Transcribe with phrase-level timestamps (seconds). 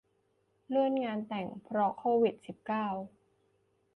[0.67, 2.87] เลื่อนงานแต่ง เพราะโควิด สิบเก้า